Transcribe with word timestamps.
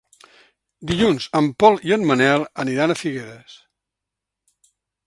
Dilluns 0.91 1.27
en 1.41 1.51
Pol 1.65 1.77
i 1.91 1.95
en 1.99 2.09
Manel 2.13 2.47
aniran 2.65 2.95
a 2.95 2.99
Figueres. 3.03 3.63